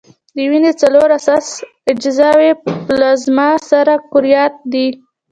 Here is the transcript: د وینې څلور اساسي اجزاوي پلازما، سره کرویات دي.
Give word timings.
د 0.35 0.37
وینې 0.51 0.71
څلور 0.81 1.07
اساسي 1.19 1.55
اجزاوي 1.91 2.51
پلازما، 2.85 3.49
سره 3.71 3.93
کرویات 4.11 4.55
دي. 4.73 4.87